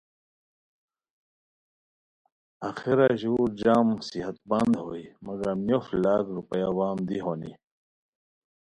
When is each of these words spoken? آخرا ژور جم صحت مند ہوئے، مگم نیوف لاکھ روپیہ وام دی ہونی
آخرا 2.69 3.09
ژور 3.21 3.47
جم 3.61 3.87
صحت 4.07 4.35
مند 4.49 4.73
ہوئے، 4.83 5.03
مگم 5.25 5.57
نیوف 5.67 5.87
لاکھ 6.03 6.29
روپیہ 6.37 6.69
وام 6.77 6.97
دی 7.07 7.17
ہونی 7.25 7.51